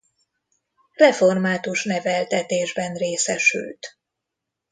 Református 0.93 1.83
neveltetésben 1.83 2.95
részesült. 2.95 3.97